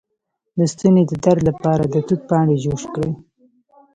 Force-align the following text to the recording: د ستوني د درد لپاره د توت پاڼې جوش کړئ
د 0.57 0.59
ستوني 0.71 1.03
د 1.07 1.11
درد 1.23 1.41
لپاره 1.49 1.83
د 1.87 1.95
توت 2.07 2.21
پاڼې 2.29 2.55
جوش 2.63 2.83
کړئ 2.93 3.11